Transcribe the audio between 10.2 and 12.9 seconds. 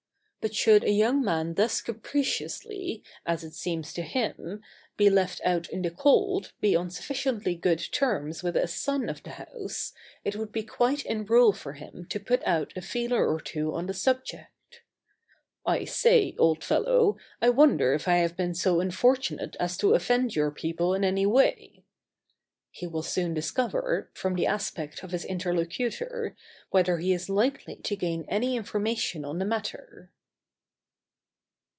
it would be quite in rule for him to put out a